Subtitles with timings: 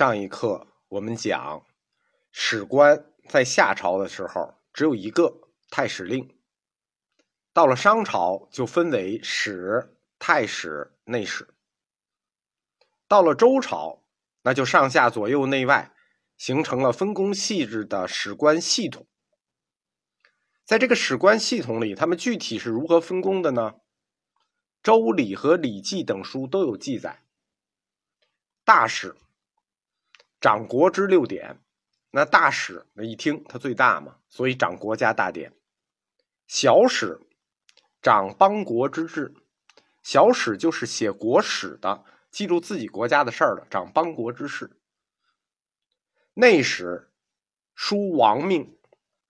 [0.00, 1.62] 上一课我们讲，
[2.32, 6.38] 史官在夏朝的时候只有一个太史令，
[7.52, 11.52] 到了商朝就分为史、太史、内史。
[13.06, 14.02] 到了周朝，
[14.40, 15.92] 那就上下左右内外
[16.38, 19.06] 形成了分工细致的史官系统。
[20.64, 23.72] 在这个史官系统里，他们具体是如何分工的呢？
[24.82, 27.22] 《周礼》和《礼记》等书都有记载。
[28.64, 29.14] 大史。
[30.40, 31.60] 掌国之六典，
[32.10, 35.52] 那大使那一听他最大嘛，所以掌国家大典。
[36.46, 37.20] 小史
[38.00, 39.34] 掌邦国之治，
[40.02, 44.78] 小史就是写国史的，记录自己国家的事儿的，掌邦国之事。
[46.32, 47.12] 内史
[47.74, 48.78] 书王命，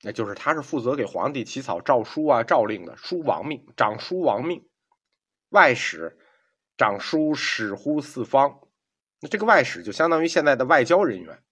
[0.00, 4.66] 那就是他是负责给皇帝起草诏书啊、诏令的，书王命，掌书王命。
[5.50, 6.18] 外史
[6.78, 8.60] 掌书使乎四方。
[9.24, 11.42] 那这个外史就相当于现在的外交人员。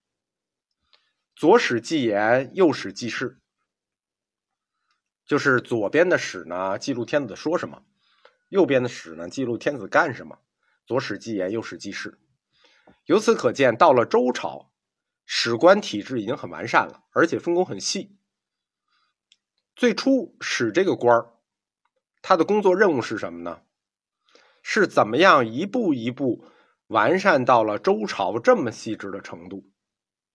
[1.34, 3.40] 左史记言，右史记事，
[5.24, 7.82] 就是左边的史呢记录天子说什么，
[8.50, 10.40] 右边的史呢记录天子干什么。
[10.84, 12.20] 左史记言，右史记事。
[13.06, 14.70] 由此可见，到了周朝，
[15.24, 18.18] 史官体制已经很完善了，而且分工很细。
[19.74, 21.32] 最初史这个官儿，
[22.20, 23.62] 他的工作任务是什么呢？
[24.62, 26.44] 是怎么样一步一步。
[26.92, 29.64] 完善到了周朝这么细致的程度，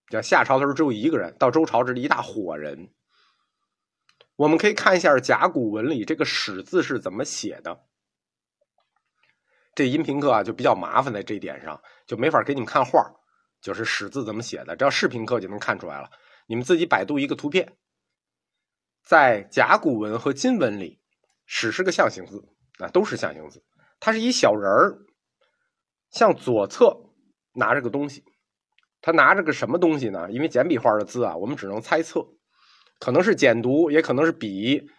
[0.09, 2.91] 像夏朝的时候只有一个人，到周朝这是一大伙人。
[4.35, 7.85] 我们可以看一下甲骨文里这个“史”字是怎么写的。
[9.75, 13.07] 这音频课啊就比较麻烦在这一点上，就没法给你们看画，
[13.61, 14.75] 就是“史”字怎么写的。
[14.75, 16.09] 只要视频课就能看出来了。
[16.47, 17.77] 你们自己百度一个图片，
[19.03, 20.99] 在甲骨文和金文里
[21.45, 22.43] ，“史”是个象形字，
[22.79, 23.63] 啊，都是象形字，
[23.99, 25.06] 它是一小人儿。
[26.11, 26.97] 向左侧
[27.53, 28.23] 拿着个东西，
[29.01, 30.29] 他拿着个什么东西呢？
[30.31, 32.25] 因为简笔画的字啊，我们只能猜测，
[32.99, 34.89] 可能是简牍，也可能是笔，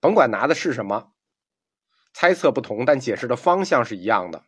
[0.00, 1.12] 甭管拿的是什么，
[2.12, 4.44] 猜测不同，但解释的方向是一样的。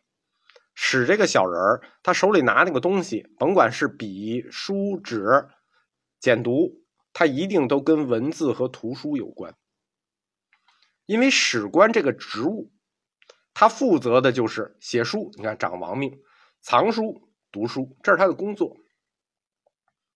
[0.73, 5.47] 使这个小人儿，他手里拿那个东西，甭管是笔、书、纸、
[6.19, 6.73] 简牍，
[7.11, 9.55] 他一定都跟文字和图书有关，
[11.05, 12.71] 因为史官这个职务。
[13.59, 16.17] 他负责的就是写书，你看掌王命，
[16.61, 18.77] 藏书、读书，这是他的工作。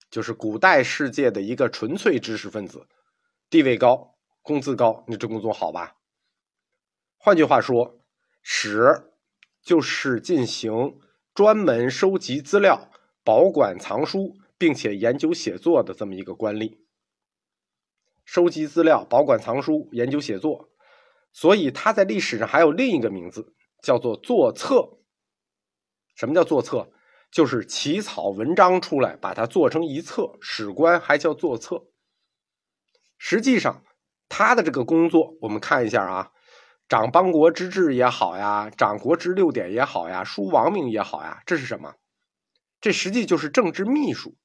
[0.09, 2.87] 就是古代世界的一个纯粹知识分子，
[3.49, 5.97] 地位高，工资高，你这工作好吧？
[7.17, 7.99] 换句话说，
[8.41, 9.11] 史
[9.61, 10.97] 就是进行
[11.33, 12.89] 专门收集资料、
[13.25, 16.77] 保管藏书，并且研究写作的这么一个官吏。
[18.23, 20.69] 收集资料、保管藏书、研究写作。
[21.33, 24.99] 所以他在历史上还有另一个名字，叫做作册。
[26.15, 26.89] 什么叫作册？
[27.31, 30.37] 就是起草文章出来，把它做成一册。
[30.39, 31.87] 史官还叫作册。
[33.17, 33.83] 实际上，
[34.29, 36.31] 他的这个工作，我们看一下啊，
[36.87, 41.95] 掌邦国之治也好呀，掌国之六典也好呀，书王命也好呀，这是什么？
[42.79, 44.37] 这实际就是政治秘书。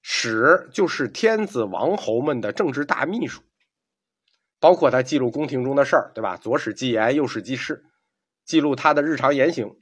[0.00, 3.42] 史就是天子王侯们的政治大秘书。
[4.62, 6.36] 包括他记录宫廷中的事儿，对吧？
[6.36, 7.84] 左史记言，右史记事，
[8.44, 9.76] 记录他的日常言行，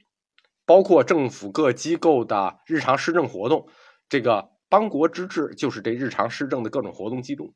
[0.65, 3.69] 包括政府各机构的日常施政活动。
[4.09, 7.53] 这个邦国之治就是这日常施政的各种活动记录。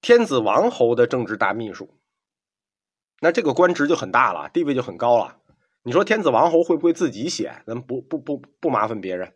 [0.00, 2.00] 天子王侯的政治大秘书，
[3.20, 5.36] 那这个官职就很大了，地位就很高了。
[5.82, 7.62] 你说天子王侯会不会自己写？
[7.66, 9.34] 咱不不不不麻烦别人？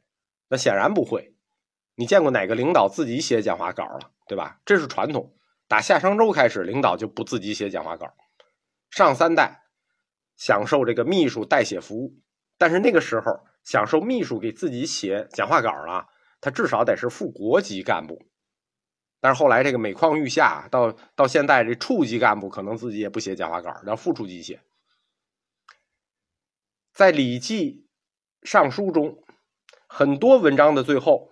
[0.49, 1.35] 那显然不会。
[1.97, 4.11] 你见过哪个领导自己写讲话稿了？
[4.27, 4.59] 对吧？
[4.65, 5.35] 这是传统。
[5.71, 8.13] 打夏商周开始，领导就不自己写讲话稿。
[8.91, 9.63] 上三代
[10.37, 12.19] 享受这个秘书代写服务，
[12.59, 16.09] 但是那个时候享受秘书给自己写讲话稿了，
[16.41, 18.27] 他至少得是副国级干部。
[19.21, 24.61] 但是后来这个每况愈下，到到现在这处级干部可能自己也不写讲话稿，让副处级写。
[26.93, 27.87] 在《礼记》
[28.51, 29.23] 《尚书》中，
[29.87, 31.31] 很多文章的最后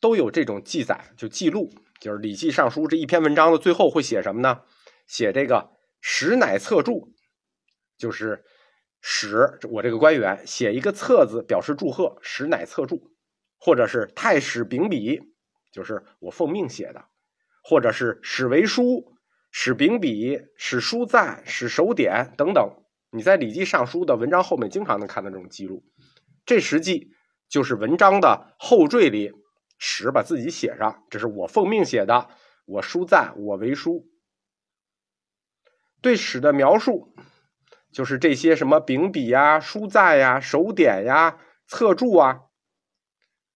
[0.00, 1.72] 都有这种记载，就记录。
[1.98, 4.60] 就是《礼记》《尚书》这一篇文章的最后会写什么呢？
[5.06, 5.70] 写这个
[6.02, 7.14] “史乃册注”，
[7.96, 8.44] 就是
[9.00, 13.10] 史我这个官员写一个册子表示祝贺，“史乃册注”，
[13.58, 15.22] 或者是太史秉笔，
[15.72, 17.06] 就是我奉命写的，
[17.64, 19.16] 或者是史为书、
[19.50, 22.68] 史秉笔、史书赞、史手典等等。
[23.10, 25.82] 你在《礼记》《尚书》的文章后面经常能看到这种记录，
[26.44, 27.12] 这实际
[27.48, 29.32] 就是文章的后缀里。
[29.78, 32.28] 史把自己写上，这是我奉命写的，
[32.64, 34.08] 我书赞，我为书。
[36.00, 37.14] 对史的描述，
[37.92, 42.42] 就是这些什么秉笔呀、书赞呀、手典呀，侧注啊，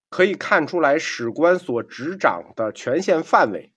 [0.09, 3.73] 可以看出来史官所执掌的权限范围。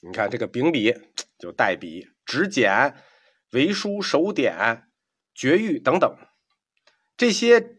[0.00, 0.94] 你看这个秉笔
[1.38, 2.96] 就代笔、执简、
[3.52, 4.88] 为书、手典、
[5.34, 6.16] 绝狱等等
[7.16, 7.78] 这些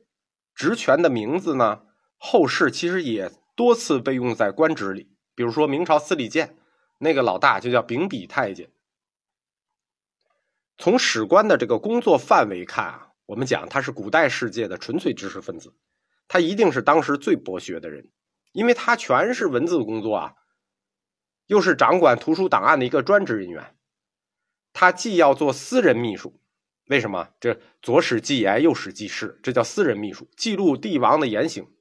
[0.56, 1.87] 职权的名字呢，
[2.18, 5.16] 后世其实也多次被用在官职里。
[5.36, 6.58] 比如说明朝司礼监
[6.98, 8.72] 那个老大就叫秉笔太监。
[10.78, 15.74] 从史官的这个工作范围看啊，我们讲他是古代世界的纯粹知识分子，
[16.28, 18.12] 他一定是当时最博学的人，
[18.52, 20.34] 因为他全是文字工作啊。
[21.46, 23.78] 又是掌管图书档案的一个专职人员，
[24.74, 26.42] 他既要做私人秘书，
[26.88, 27.30] 为什么？
[27.40, 31.72] 这左使记言，右使记事，这叫私人秘书，记录帝王的言行。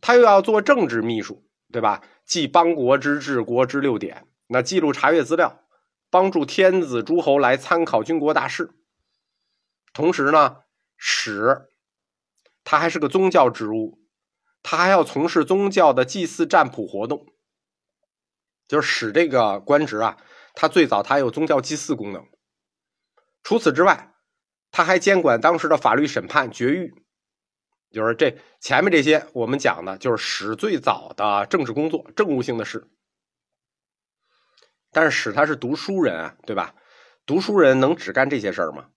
[0.00, 2.02] 他又要做政治秘书，对吧？
[2.24, 5.64] 记邦国之治国之六典，那记录查阅资料，
[6.10, 8.70] 帮助天子诸侯来参考军国大事。
[9.92, 10.58] 同时呢，
[10.96, 11.68] 使
[12.62, 13.98] 他还是个宗教职务，
[14.62, 17.26] 他还要从事宗教的祭祀占卜活动。
[18.68, 20.16] 就是使这个官职啊，
[20.54, 22.24] 他最早他有宗教祭祀功能。
[23.42, 24.14] 除此之外，
[24.70, 26.94] 他还监管当时的法律审判、绝狱。
[27.90, 32.88] 就是这前面这些我们讲的，就是史最早的政治工作、政务性的事。
[34.92, 36.74] 但是史他是读书人啊，对吧？
[37.26, 38.88] 读书人能只干这些事儿吗？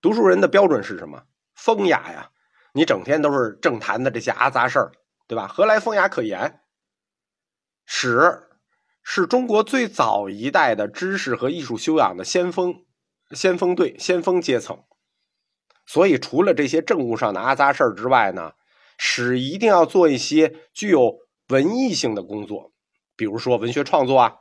[0.00, 1.24] 读书人的标准是什么？
[1.54, 2.30] 风雅呀！
[2.72, 4.92] 你整天都是政坛的这些阿杂事儿，
[5.28, 5.46] 对吧？
[5.46, 6.60] 何来风雅可言？
[7.84, 8.48] 史。
[9.04, 12.84] 是中国最早一代的知识和艺术修养的先锋、
[13.32, 14.84] 先锋队、先锋阶层。
[15.86, 18.52] 所以，除了这些政务上的阿杂事儿之外呢，
[18.98, 21.18] 史一定要做一些具有
[21.48, 22.72] 文艺性的工作，
[23.16, 24.34] 比如说文学创作啊，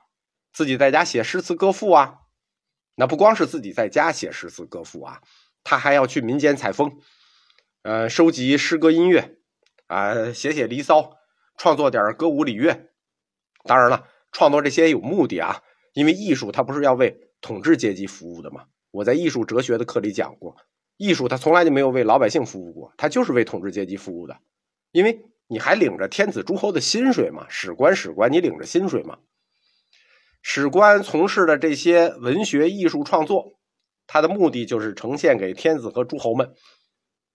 [0.54, 2.20] 自己在家写诗词歌赋啊。
[2.96, 5.22] 那不光是自己在家写诗词歌赋啊，
[5.64, 6.92] 他还要去民间采风，
[7.84, 9.38] 呃，收集诗歌音乐，
[9.88, 11.18] 啊，写写离骚，
[11.58, 12.90] 创作点歌舞礼乐。
[13.64, 14.08] 当然了。
[14.34, 15.62] 创作这些有目的啊，
[15.92, 18.64] 因为艺术它不是要为统治阶级服务的嘛。
[18.92, 20.56] 我在艺术哲学的课里讲过，
[21.02, 24.38] 艺术它从来就没有为老百姓服务过，它就是为统治阶级服务的。
[24.92, 29.18] 因为你还领着天子诸侯的薪水嘛，史官史官，你领着薪水嘛。
[30.44, 33.60] 史官从事的这些文学艺术创作，
[34.06, 36.54] 它的目的就是呈现给天子和诸侯们，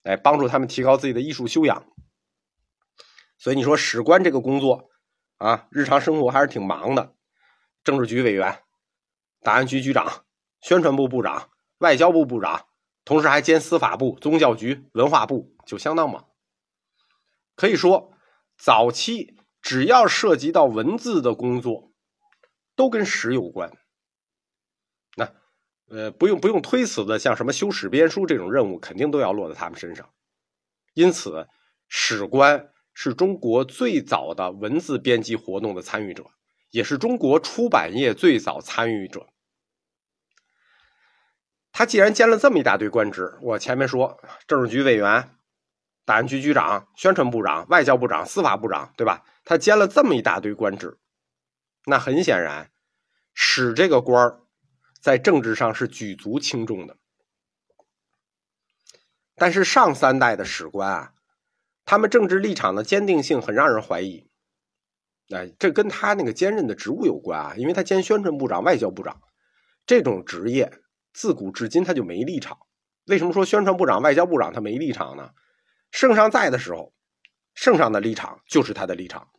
[0.03, 1.85] 来帮助他们提高自己的艺术修养。
[3.37, 4.89] 所以你说史官这个工作。
[5.39, 7.13] 啊，日常生活还是挺忙的。
[7.83, 8.57] 政治局委员、
[9.41, 10.23] 档案局局长、
[10.61, 12.66] 宣传部部长、外交部部长，
[13.07, 16.27] 同时还兼司法部、宗教局、文化部，就相当忙。
[17.55, 18.11] 可以说，
[18.57, 21.93] 早期只要涉及到文字的工作，
[22.75, 23.71] 都跟史有关。
[25.15, 25.33] 那，
[25.87, 30.09] 呃，不用不用推辞的，像什么修史编书这种任务，肯定都要落在他们身上。
[30.93, 31.47] 因此，
[31.87, 32.73] 史官。
[32.99, 36.31] 是中国最早的文字编辑活动的参与者，
[36.71, 39.27] 也是中国出版业最早参与者。
[41.77, 45.29] 他既然兼了这么一大堆官职，我前面说政治局委员、
[46.05, 49.23] 档案局局长、宣传部长、外交部长、司法部长，对吧？
[49.45, 50.97] 他兼了这么一大堆官职，
[51.85, 52.71] 那很显然，
[53.35, 54.39] 使这个官儿
[54.99, 56.97] 在政治上是举足轻重的。
[59.35, 61.13] 但是上三代的史官啊。
[61.85, 64.27] 他们政治立场的坚定性很让人怀疑，
[65.29, 69.21] 哎，这跟他那个兼任的职务有关啊，因为他兼宣传部长、外交部长
[69.85, 70.81] 这种职业，
[71.17, 72.59] 自古至今他就没立场。
[73.07, 75.31] 为什么说宣传部长、外交部长他没立场呢？
[75.89, 76.93] 圣上在的时候，
[77.55, 79.31] 圣上的立场就是他的立场。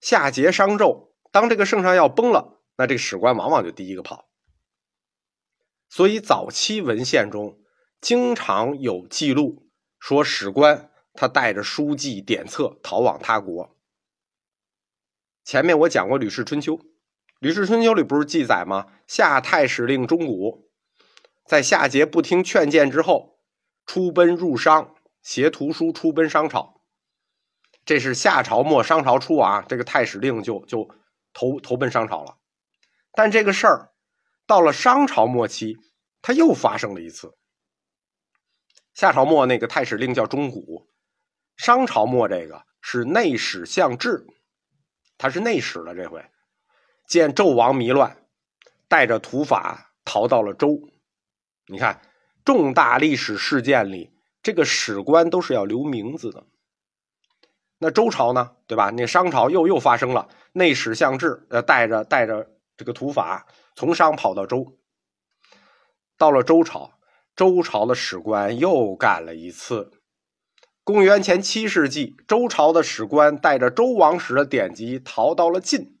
[0.00, 4.30] 夏桀、商纣，当这个圣上要崩了，那这个史官往往就第一个跑。
[5.88, 7.58] 所以早期文献中
[8.00, 10.92] 经常有记录说史官。
[11.18, 13.74] 他带着书记典册逃往他国。
[15.42, 16.76] 前面我讲过《吕氏春秋》，
[17.38, 18.86] 《吕氏春秋》里不是记载吗？
[19.06, 20.65] 夏太史令钟古
[21.46, 23.38] 在夏桀不听劝谏之后，
[23.86, 26.80] 出奔入商，携图书出奔商朝。
[27.84, 30.88] 这是夏朝末商朝初啊，这个太史令就就
[31.32, 32.36] 投投奔商朝了。
[33.12, 33.92] 但这个事儿
[34.44, 35.76] 到了商朝末期，
[36.20, 37.36] 他又发生了一次。
[38.92, 40.90] 夏朝末那个太史令叫钟古。
[41.56, 44.26] 商朝末，这个是内史相志，
[45.16, 45.94] 他是内史了。
[45.94, 46.24] 这回
[47.06, 48.26] 见纣王迷乱，
[48.88, 50.76] 带着土法逃到了周。
[51.68, 52.00] 你看，
[52.44, 56.44] 重大历史事件里，这个史官都是要留名字的。
[57.78, 58.90] 那周朝呢，对吧？
[58.90, 64.78] 那商朝又又发生了内史相志，呃，带着带着这个土法从商跑到周。
[66.16, 66.92] 到了周朝，
[67.34, 69.90] 周朝的史官又干了一次。
[70.84, 75.95] 公元前七世纪，周朝的史官带着周王室的典籍逃到了晋，